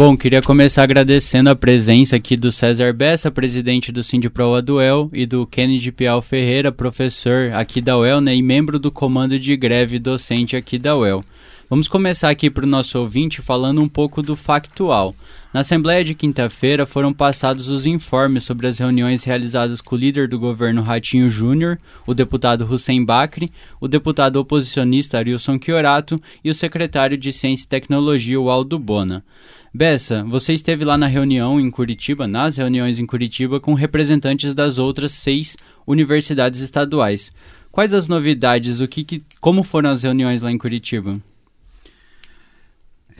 [0.00, 5.10] Bom, queria começar agradecendo a presença aqui do César Bessa, presidente do Sindipro da UEL,
[5.12, 9.54] e do Kennedy Pial Ferreira, professor aqui da UEL, né, e membro do comando de
[9.58, 11.22] greve docente aqui da UEL.
[11.68, 15.14] Vamos começar aqui para o nosso ouvinte falando um pouco do factual.
[15.52, 20.28] Na Assembleia de quinta-feira foram passados os informes sobre as reuniões realizadas com o líder
[20.28, 21.76] do governo Ratinho Júnior,
[22.06, 27.68] o deputado Hussein Bakri, o deputado oposicionista Arilson Chiorato e o secretário de Ciência e
[27.68, 29.24] Tecnologia, o Aldo Bona.
[29.74, 34.78] Bessa, você esteve lá na reunião em Curitiba, nas reuniões em Curitiba, com representantes das
[34.78, 37.32] outras seis universidades estaduais.
[37.72, 38.80] Quais as novidades?
[38.80, 41.20] O que, que como foram as reuniões lá em Curitiba?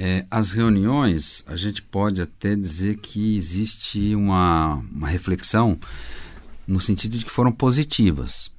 [0.03, 5.79] É, as reuniões, a gente pode até dizer que existe uma, uma reflexão
[6.67, 8.51] no sentido de que foram positivas.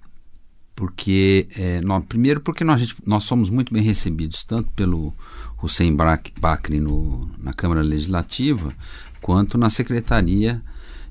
[0.76, 5.16] Porque, é, primeiro, porque nós, gente, nós somos muito bem recebidos, tanto pelo
[5.60, 5.98] Hussein
[6.40, 8.72] Bakri no, na Câmara Legislativa,
[9.20, 10.62] quanto na Secretaria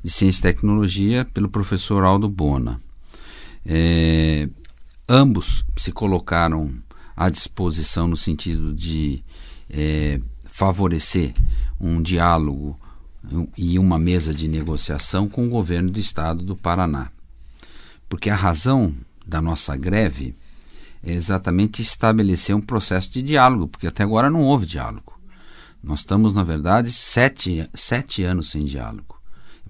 [0.01, 2.81] de Ciência e Tecnologia, pelo professor Aldo Bona.
[3.67, 4.49] É,
[5.09, 6.73] ambos se colocaram
[7.17, 9.25] à disposição no sentido de
[9.71, 11.33] é, favorecer
[11.81, 12.79] um diálogo
[13.57, 17.11] e uma mesa de negociação com o governo do estado do Paraná.
[18.09, 18.95] Porque a razão
[19.27, 20.35] da nossa greve
[21.03, 25.19] é exatamente estabelecer um processo de diálogo, porque até agora não houve diálogo.
[25.83, 29.19] Nós estamos, na verdade, sete, sete anos sem diálogo.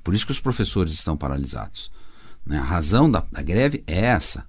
[0.03, 1.93] Por isso que os professores estão paralisados.
[2.45, 2.59] Né?
[2.59, 4.45] A razão da, da greve é essa.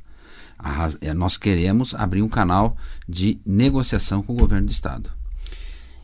[1.02, 2.78] É, nós queremos abrir um canal
[3.08, 5.12] de negociação com o governo do Estado.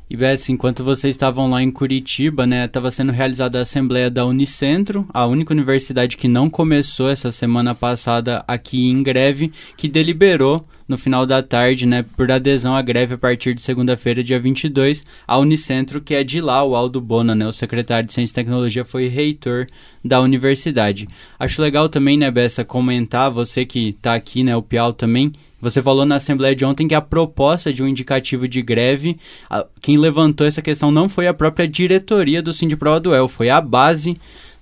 [0.09, 4.25] E Bess, enquanto vocês estavam lá em Curitiba, né, estava sendo realizada a assembleia da
[4.25, 10.65] Unicentro, a única universidade que não começou essa semana passada aqui em greve, que deliberou
[10.87, 15.05] no final da tarde, né, por adesão à greve a partir de segunda-feira, dia 22,
[15.27, 18.35] a Unicentro, que é de lá, o Aldo Bona, né, o secretário de Ciência e
[18.35, 19.67] Tecnologia, foi reitor
[20.03, 21.07] da universidade.
[21.37, 25.81] Acho legal também, né, Bessa, comentar, você que está aqui, né, o Piau também, você
[25.81, 29.17] falou na Assembleia de ontem que a proposta de um indicativo de greve,
[29.49, 33.49] a, quem levantou essa questão não foi a própria diretoria do Sindipro do UEL, foi
[33.49, 34.17] a base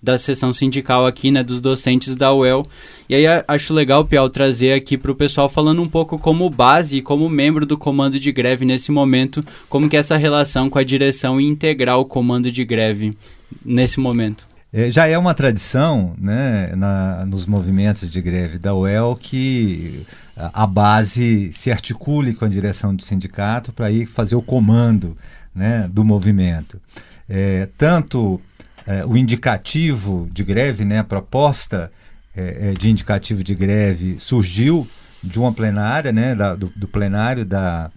[0.05, 2.65] da sessão sindical aqui, né, dos docentes da UEL.
[3.09, 6.97] E aí acho legal, Piau, trazer aqui para o pessoal falando um pouco como base
[6.97, 10.77] e como membro do comando de greve nesse momento, como que é essa relação com
[10.77, 13.17] a direção integrar o comando de greve
[13.65, 14.47] nesse momento.
[14.71, 20.05] É, já é uma tradição né, na, nos movimentos de greve da UEL que
[20.35, 25.17] a base se articule com a direção do sindicato para ir fazer o comando
[25.53, 26.79] né, do movimento.
[27.27, 28.39] É, tanto
[28.87, 31.91] é, o indicativo de greve, né, a proposta
[32.35, 34.87] é, é de indicativo de greve surgiu
[35.23, 37.89] de uma plenária, né, da, do, do, plenário da,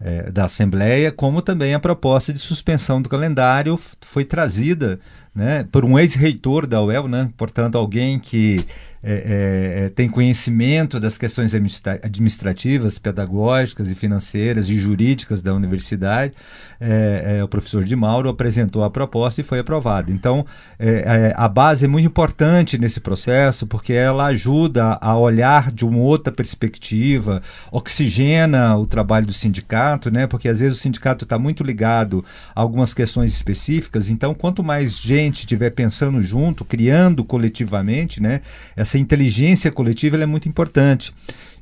[0.00, 5.00] é, da Assembleia, como também a proposta de suspensão do calendário foi trazida
[5.36, 8.64] né, por um ex-reitor da UEL, né, portanto, alguém que
[9.08, 16.32] é, é, é, tem conhecimento das questões administrativas, pedagógicas e financeiras e jurídicas da universidade,
[16.80, 20.10] é, é, o professor de Mauro apresentou a proposta e foi aprovada.
[20.10, 20.44] Então,
[20.76, 25.98] é, a base é muito importante nesse processo porque ela ajuda a olhar de uma
[25.98, 30.26] outra perspectiva, oxigena o trabalho do sindicato, né?
[30.26, 32.24] porque às vezes o sindicato está muito ligado
[32.54, 34.10] a algumas questões específicas.
[34.10, 38.40] Então, quanto mais gente estiver pensando junto, criando coletivamente, né?
[38.74, 41.14] essa essa inteligência coletiva é muito importante.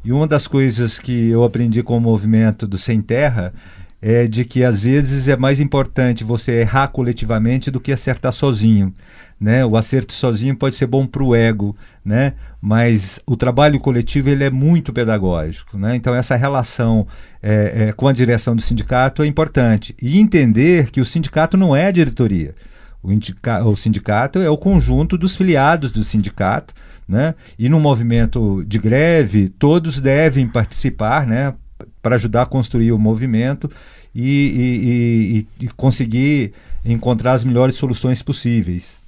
[0.05, 3.53] E uma das coisas que eu aprendi com o movimento do Sem Terra
[4.01, 8.95] é de que às vezes é mais importante você errar coletivamente do que acertar sozinho.
[9.41, 9.65] Né?
[9.65, 12.35] O acerto sozinho pode ser bom para o ego, né?
[12.61, 15.77] mas o trabalho coletivo ele é muito pedagógico.
[15.77, 15.97] Né?
[15.97, 17.07] Então, essa relação
[17.43, 19.95] é, é, com a direção do sindicato é importante.
[20.01, 22.55] E entender que o sindicato não é a diretoria.
[23.05, 26.75] O, indica, o sindicato é o conjunto dos filiados do sindicato
[27.09, 27.35] né?
[27.59, 31.55] E no movimento de greve, todos devem participar né?
[32.01, 33.71] para ajudar a construir o movimento
[34.15, 36.53] e, e, e, e conseguir
[36.85, 38.99] encontrar as melhores soluções possíveis.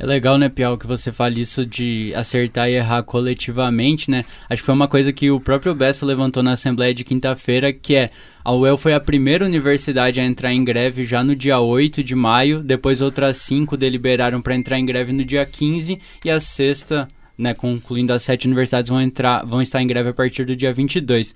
[0.00, 4.24] É legal, né, Piau, que você fale isso de acertar e errar coletivamente, né?
[4.48, 7.94] Acho que foi uma coisa que o próprio Bessa levantou na Assembleia de quinta-feira, que
[7.94, 8.08] é
[8.42, 12.14] a UEL foi a primeira universidade a entrar em greve já no dia 8 de
[12.14, 17.06] maio, depois outras cinco deliberaram para entrar em greve no dia 15 e a sexta
[17.36, 20.72] né, concluindo as sete universidades vão, entrar, vão estar em greve a partir do dia
[20.72, 21.34] 22.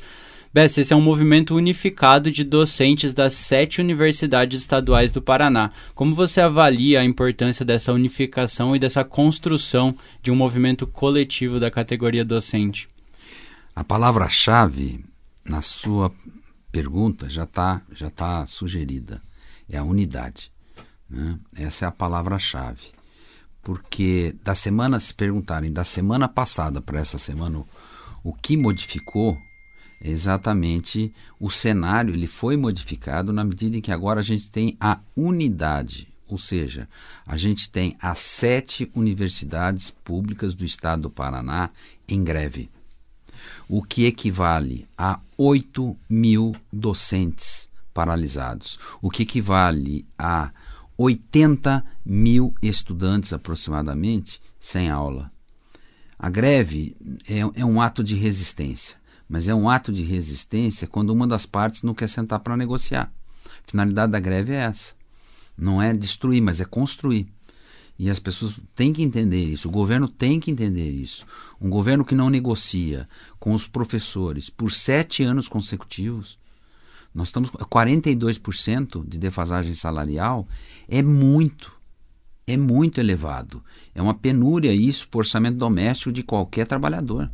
[0.54, 5.72] Bess, esse é um movimento unificado de docentes das sete universidades estaduais do Paraná.
[5.96, 11.72] Como você avalia a importância dessa unificação e dessa construção de um movimento coletivo da
[11.72, 12.86] categoria docente?
[13.74, 15.04] A palavra-chave
[15.44, 16.12] na sua
[16.70, 19.20] pergunta já está já tá sugerida.
[19.68, 20.52] É a unidade.
[21.10, 21.36] Né?
[21.56, 22.92] Essa é a palavra-chave.
[23.60, 27.66] Porque da semana, se perguntarem da semana passada para essa semana, o,
[28.22, 29.36] o que modificou,
[30.04, 35.00] exatamente o cenário ele foi modificado na medida em que agora a gente tem a
[35.16, 36.86] unidade, ou seja,
[37.26, 41.70] a gente tem as sete universidades públicas do estado do Paraná
[42.06, 42.70] em greve,
[43.68, 50.50] o que equivale a 8 mil docentes paralisados, o que equivale a
[50.98, 55.30] 80 mil estudantes aproximadamente sem aula.
[56.18, 56.96] A greve
[57.28, 58.96] é, é, um ato de resistência,
[59.28, 63.12] mas é um ato de resistência quando uma das partes não quer sentar para negociar.
[63.46, 64.94] A finalidade da greve é essa.
[65.56, 67.26] Não é destruir, mas é construir.
[67.98, 71.24] E as pessoas têm que entender isso, o governo tem que entender isso.
[71.60, 76.36] Um governo que não negocia com os professores por sete anos consecutivos,
[77.14, 80.48] nós estamos 42% de defasagem salarial
[80.88, 81.72] é muito,
[82.44, 83.62] é muito elevado.
[83.94, 87.30] É uma penúria isso para o orçamento doméstico de qualquer trabalhador.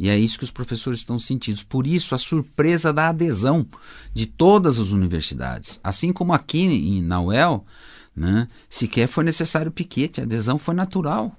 [0.00, 1.62] E é isso que os professores estão sentindo.
[1.66, 3.66] Por isso, a surpresa da adesão
[4.14, 5.78] de todas as universidades.
[5.84, 7.66] Assim como aqui em, na UEL,
[8.16, 11.36] né, sequer foi necessário piquete, a adesão foi natural.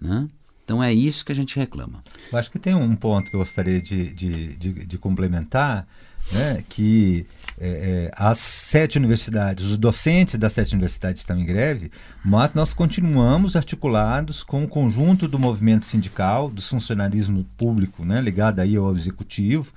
[0.00, 0.28] Né?
[0.64, 2.02] Então é isso que a gente reclama.
[2.30, 5.86] Eu acho que tem um ponto que eu gostaria de, de, de, de complementar
[6.30, 7.26] né, que
[7.60, 11.90] é, é, as sete universidades, os docentes das sete universidades estão em greve,
[12.24, 18.60] mas nós continuamos articulados com o conjunto do movimento sindical, do funcionarismo público, né, ligado
[18.60, 19.72] aí ao executivo,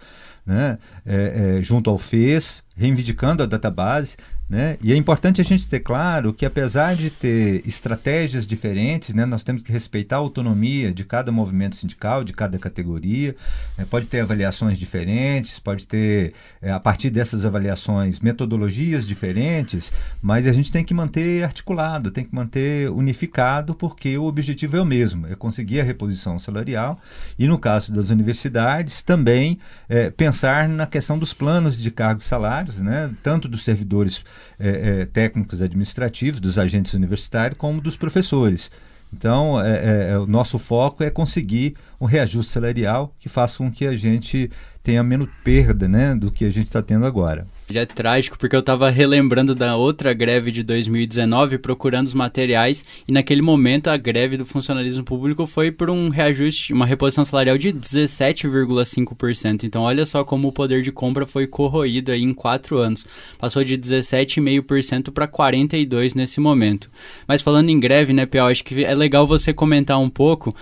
[0.45, 4.17] né, é, é junto ao FES, reivindicando a database,
[4.47, 4.77] né?
[4.79, 9.41] E é importante a gente ter claro que, apesar de ter estratégias diferentes, né, nós
[9.41, 13.35] temos que respeitar a autonomia de cada movimento sindical, de cada categoria.
[13.75, 13.87] Né?
[13.89, 19.91] Pode ter avaliações diferentes, pode ter, é, a partir dessas avaliações, metodologias diferentes,
[20.21, 24.81] mas a gente tem que manter articulado, tem que manter unificado, porque o objetivo é
[24.81, 26.99] o mesmo: é conseguir a reposição salarial
[27.39, 29.57] e, no caso das universidades, também
[29.89, 32.27] é, pensar na questão dos planos de cargos e
[32.65, 34.23] salários, né, tanto dos servidores
[34.59, 38.71] é, é, técnicos administrativos, dos agentes universitários, como dos professores.
[39.13, 43.71] Então, é, é, é, o nosso foco é conseguir um reajuste salarial que faça com
[43.71, 44.49] que a gente
[44.83, 47.45] tenha menos perda né, do que a gente está tendo agora.
[47.67, 52.85] Já é trágico porque eu estava relembrando da outra greve de 2019, procurando os materiais,
[53.07, 57.57] e naquele momento a greve do funcionalismo público foi por um reajuste, uma reposição salarial
[57.57, 59.63] de 17,5%.
[59.63, 63.03] Então olha só como o poder de compra foi corroído aí em quatro anos.
[63.39, 66.87] Passou de 17,5% para 42% nesse momento.
[67.27, 70.55] Mas falando em greve, né, Piau, acho que é legal você comentar um pouco.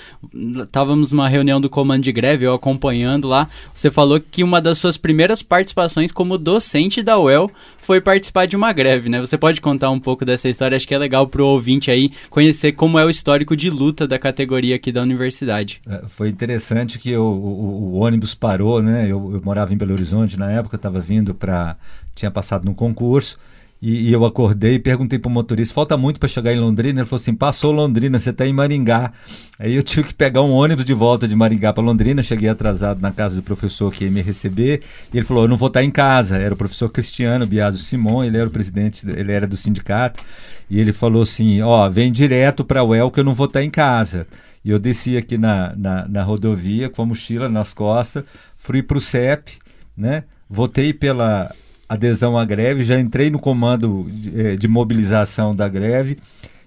[0.63, 3.49] Estávamos numa reunião do comando de greve, eu acompanhando lá.
[3.73, 8.55] Você falou que uma das suas primeiras participações como docente da UEL foi participar de
[8.55, 9.19] uma greve, né?
[9.19, 10.75] Você pode contar um pouco dessa história?
[10.75, 14.07] Acho que é legal para o ouvinte aí conhecer como é o histórico de luta
[14.07, 15.81] da categoria aqui da universidade.
[15.87, 19.03] É, foi interessante que o, o, o ônibus parou, né?
[19.03, 21.75] Eu, eu, morava em Belo Horizonte na época, estava vindo para.
[22.15, 23.39] tinha passado num concurso.
[23.85, 27.01] E, e, eu acordei e perguntei para o motorista: falta muito para chegar em Londrina?
[27.01, 29.11] Ele falou assim: passou Londrina, você está em Maringá.
[29.59, 32.23] Aí eu tive que pegar um ônibus de volta de Maringá para Londrina.
[32.23, 34.83] Cheguei atrasado na casa do professor que ia me receber.
[35.13, 36.37] E ele falou: eu não vou estar tá em casa.
[36.37, 40.23] Era o professor Cristiano Biaso Simon, ele era o presidente, ele era do sindicato.
[40.69, 43.59] E ele falou assim: ó, vem direto para a UEL que eu não vou estar
[43.59, 44.25] tá em casa.
[44.63, 48.23] E eu desci aqui na, na, na rodovia com a mochila nas costas,
[48.55, 49.57] fui para o CEP,
[49.97, 50.23] né?
[50.49, 51.51] Votei pela
[51.87, 56.17] adesão à greve, já entrei no comando de, eh, de mobilização da greve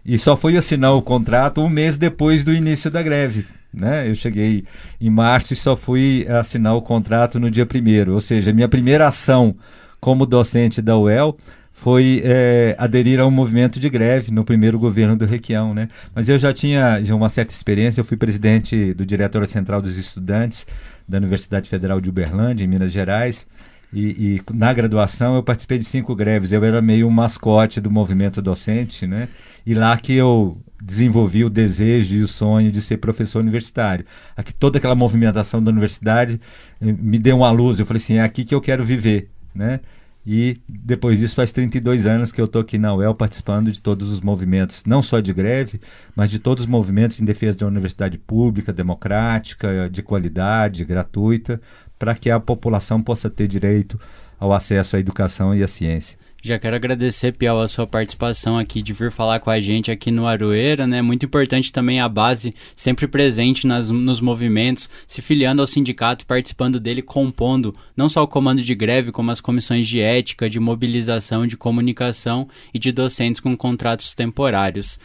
[0.04, 3.44] e só fui assinar o contrato um mês depois do início da greve.
[3.74, 4.08] Né?
[4.08, 4.64] Eu cheguei
[5.00, 8.14] em março e só fui assinar o contrato no dia primeiro.
[8.14, 9.56] Ou seja, minha primeira ação
[10.00, 11.36] como docente da UEL
[11.72, 15.90] foi é, aderir a um movimento de greve no primeiro governo do Requião, né?
[16.14, 19.98] Mas eu já tinha já uma certa experiência, eu fui presidente do Diretório Central dos
[19.98, 20.66] Estudantes
[21.06, 23.46] da Universidade Federal de Uberlândia, em Minas Gerais,
[23.92, 26.52] e, e, na graduação eu participei de cinco greves.
[26.52, 29.28] Eu era meio um mascote do movimento docente, né?
[29.64, 34.04] E lá que eu desenvolvi o desejo e o sonho de ser professor universitário.
[34.36, 36.40] Aqui toda aquela movimentação da universidade
[36.80, 37.78] eh, me deu uma luz.
[37.78, 39.80] Eu falei assim, é aqui que eu quero viver, né?
[40.26, 44.10] E depois disso faz 32 anos que eu estou aqui na UEL participando de todos
[44.10, 45.80] os movimentos, não só de greve,
[46.16, 51.60] mas de todos os movimentos em defesa de uma universidade pública, democrática, de qualidade, gratuita,
[51.98, 53.98] para que a população possa ter direito
[54.38, 56.18] ao acesso à educação e à ciência.
[56.46, 60.12] Já quero agradecer, Piau, a sua participação aqui, de vir falar com a gente aqui
[60.12, 61.02] no Aroeira, né?
[61.02, 66.78] Muito importante também a base, sempre presente nas, nos movimentos, se filiando ao sindicato, participando
[66.78, 71.48] dele, compondo não só o comando de greve, como as comissões de ética, de mobilização,
[71.48, 75.00] de comunicação e de docentes com contratos temporários.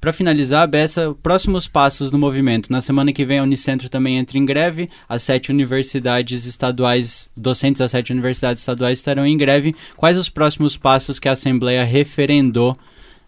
[0.00, 2.70] Para finalizar, Bessa, próximos passos do movimento.
[2.70, 4.88] Na semana que vem, a Unicentro também entra em greve.
[5.08, 9.74] As sete universidades estaduais, docentes das sete universidades estaduais estarão em greve.
[9.96, 12.78] Quais os próximos passos que a Assembleia referendou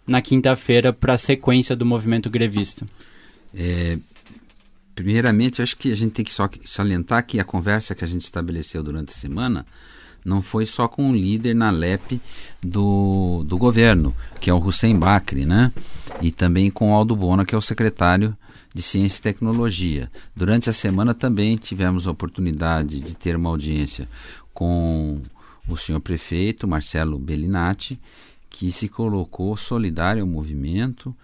[0.07, 2.87] na quinta-feira para a sequência do movimento grevista?
[3.55, 3.99] É,
[4.95, 8.23] primeiramente, acho que a gente tem que só salientar que a conversa que a gente
[8.23, 9.67] estabeleceu durante a semana
[10.29, 12.21] não foi só com o líder na LEP
[12.63, 15.73] do, do governo, que é o Hussein Bakri, né?
[16.21, 18.37] E também com o Aldo Bona, que é o secretário
[18.75, 20.11] de Ciência e Tecnologia.
[20.37, 24.09] Durante a semana também tivemos a oportunidade de ter uma audiência
[24.53, 25.21] com
[25.67, 27.99] o senhor prefeito, Marcelo Bellinati,
[28.51, 31.15] que se colocou solidário ao movimento,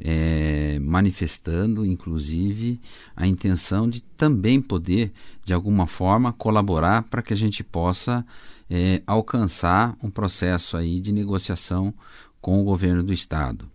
[0.00, 2.80] é, manifestando, inclusive,
[3.14, 5.12] a intenção de também poder,
[5.44, 8.24] de alguma forma, colaborar para que a gente possa
[8.68, 11.92] é, alcançar um processo aí de negociação
[12.40, 13.68] com o governo do Estado.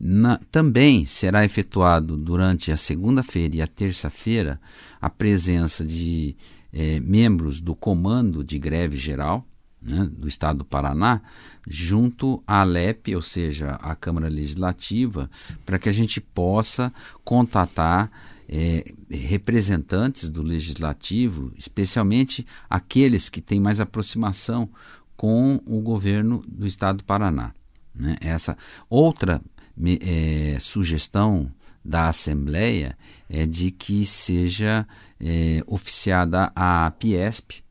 [0.00, 4.60] Na, também será efetuado durante a segunda-feira e a terça-feira
[5.00, 6.34] a presença de
[6.72, 9.46] é, membros do Comando de Greve Geral,
[9.82, 11.20] né, do Estado do Paraná,
[11.66, 15.30] junto à LEP, ou seja, à Câmara Legislativa,
[15.66, 16.92] para que a gente possa
[17.24, 18.10] contatar
[18.48, 24.68] é, representantes do Legislativo, especialmente aqueles que têm mais aproximação
[25.16, 27.54] com o governo do Estado do Paraná.
[27.94, 28.16] Né?
[28.20, 28.56] Essa
[28.88, 29.40] outra
[30.00, 31.50] é, sugestão
[31.84, 32.96] da Assembleia
[33.28, 34.86] é de que seja
[35.18, 37.62] é, oficiada a Piesp,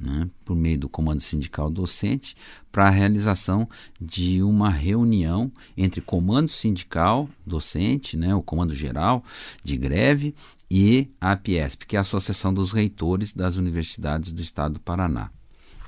[0.00, 2.34] né, por meio do Comando Sindical Docente,
[2.72, 3.68] para a realização
[4.00, 9.22] de uma reunião entre Comando Sindical Docente, né, o Comando Geral
[9.62, 10.34] de Greve,
[10.70, 15.30] e a APIESP, que é a Associação dos Reitores das Universidades do Estado do Paraná.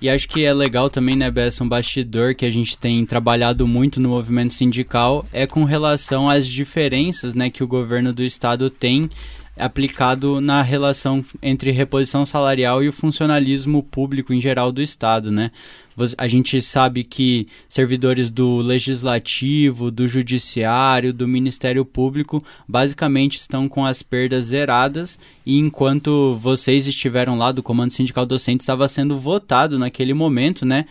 [0.01, 3.69] E acho que é legal também, né, Bessa, um bastidor que a gente tem trabalhado
[3.69, 8.69] muito no movimento sindical é com relação às diferenças, né, que o governo do estado
[8.69, 9.09] tem
[9.57, 15.51] aplicado na relação entre reposição salarial e o funcionalismo público em geral do Estado, né?
[16.17, 23.85] A gente sabe que servidores do Legislativo, do Judiciário, do Ministério Público basicamente estão com
[23.85, 29.79] as perdas zeradas e enquanto vocês estiveram lá do Comando Sindical Docente estava sendo votado
[29.79, 30.87] naquele momento, né?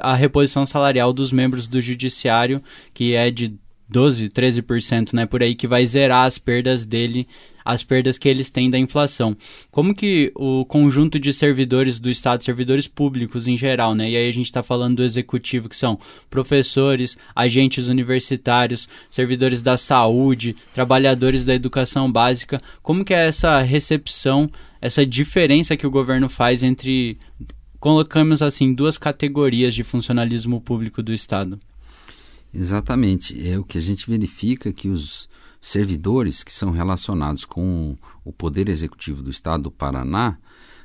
[0.00, 3.54] a reposição salarial dos membros do Judiciário, que é de
[3.92, 7.28] 12, 13%, né, por aí que vai zerar as perdas dele,
[7.64, 9.36] as perdas que eles têm da inflação.
[9.70, 14.28] Como que o conjunto de servidores do Estado, servidores públicos em geral, né, e aí
[14.28, 21.44] a gente está falando do executivo, que são professores, agentes universitários, servidores da saúde, trabalhadores
[21.44, 27.18] da educação básica, como que é essa recepção, essa diferença que o governo faz entre,
[27.78, 31.60] colocamos assim, duas categorias de funcionalismo público do Estado?
[32.52, 33.48] Exatamente.
[33.48, 35.28] É o que a gente verifica que os
[35.60, 40.36] servidores que são relacionados com o Poder Executivo do Estado do Paraná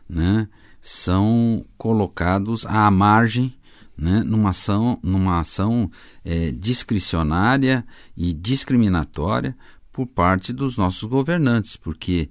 [0.07, 0.47] né,
[0.81, 3.53] são colocados à margem
[3.97, 5.89] né, numa ação, numa ação
[6.23, 9.57] é, discricionária e discriminatória
[9.91, 12.29] por parte dos nossos governantes, porque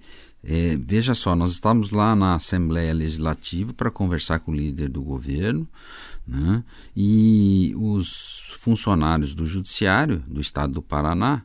[0.49, 5.03] é, veja só, nós estamos lá na Assembleia Legislativa para conversar com o líder do
[5.03, 5.69] governo,
[6.25, 6.62] né?
[6.95, 11.43] e os funcionários do Judiciário do Estado do Paraná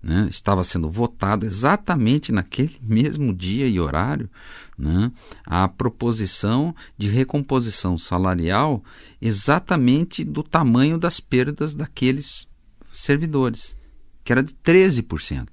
[0.00, 4.30] né, estava sendo votado exatamente naquele mesmo dia e horário
[4.78, 5.10] né,
[5.44, 8.84] a proposição de recomposição salarial
[9.20, 12.46] exatamente do tamanho das perdas daqueles
[12.92, 13.76] servidores,
[14.22, 15.48] que era de 13%.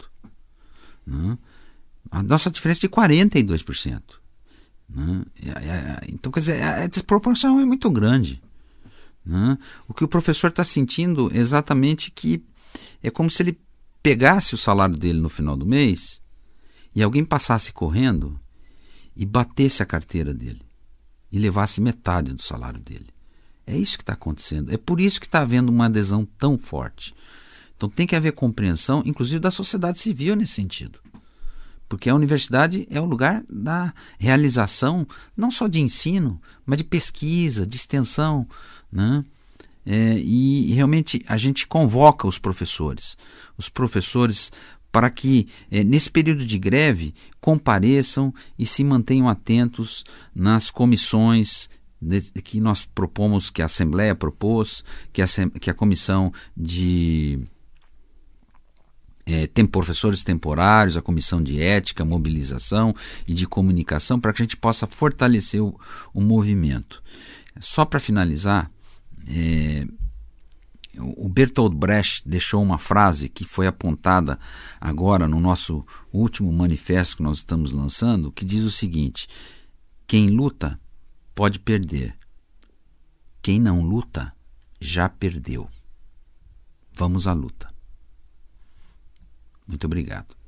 [1.04, 1.38] Né?
[2.10, 4.02] A nossa diferença é de 42%.
[4.90, 5.26] Né?
[6.10, 8.42] Então, quer dizer, a desproporção é muito grande.
[9.26, 9.58] Né?
[9.88, 12.44] O que o professor está sentindo exatamente que
[13.04, 13.60] é como se ele
[14.02, 16.22] pegasse o salário dele no final do mês
[16.96, 18.40] e alguém passasse correndo
[19.16, 20.62] e batesse a carteira dele
[21.32, 23.08] e levasse metade do salário dele.
[23.66, 24.74] É isso que está acontecendo.
[24.74, 27.14] É por isso que está havendo uma adesão tão forte.
[27.78, 31.00] Então tem que haver compreensão, inclusive da sociedade civil nesse sentido
[31.92, 35.06] porque a universidade é o lugar da realização
[35.36, 38.48] não só de ensino, mas de pesquisa, de extensão,
[38.90, 39.26] né?
[39.86, 43.18] É, e realmente a gente convoca os professores,
[43.58, 44.54] os professores
[44.90, 51.70] para que é, nesse período de greve compareçam e se mantenham atentos nas comissões
[52.42, 55.26] que nós propomos, que a Assembleia propôs, que a,
[55.60, 57.42] que a comissão de
[59.34, 62.94] é, tem professores temporários, a comissão de ética, mobilização
[63.28, 65.80] e de comunicação, para que a gente possa fortalecer o,
[66.14, 67.02] o movimento.
[67.60, 68.72] Só para finalizar,
[69.28, 69.86] é,
[70.98, 74.38] o Bertolt Brecht deixou uma frase que foi apontada
[74.80, 79.28] agora no nosso último manifesto que nós estamos lançando, que diz o seguinte:
[80.06, 80.80] quem luta
[81.34, 82.18] pode perder,
[83.42, 84.34] quem não luta
[84.80, 85.70] já perdeu.
[86.94, 87.71] Vamos à luta.
[89.72, 90.41] Muito obrigado.